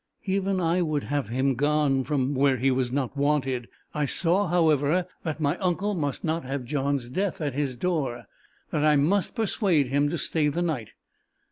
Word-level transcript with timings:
Even 0.25 0.59
I 0.59 0.81
would 0.81 1.03
have 1.03 1.29
him 1.29 1.53
gone 1.53 2.03
from 2.03 2.33
where 2.33 2.57
he 2.57 2.71
was 2.71 2.91
not 2.91 3.15
wanted! 3.15 3.67
I 3.93 4.05
saw, 4.05 4.47
however, 4.47 5.05
that 5.21 5.39
my 5.39 5.57
uncle 5.59 5.93
must 5.93 6.23
not 6.23 6.43
have 6.43 6.65
John's 6.65 7.07
death 7.07 7.39
at 7.39 7.53
his 7.53 7.75
door 7.75 8.23
that 8.71 8.83
I 8.83 8.95
must 8.95 9.35
persuade 9.35 9.89
him 9.89 10.09
to 10.09 10.17
stay 10.17 10.47
the 10.47 10.63
night. 10.63 10.93